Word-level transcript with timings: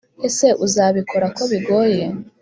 Ese 0.27 0.47
uzabikora 0.65 1.25
kobigoye. 1.37 2.03